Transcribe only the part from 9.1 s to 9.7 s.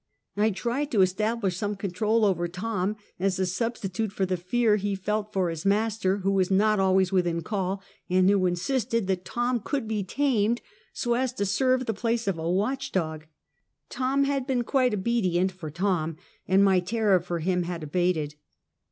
Tom